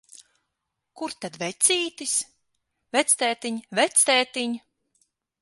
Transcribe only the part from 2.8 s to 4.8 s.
Vectētiņ, vectētiņ!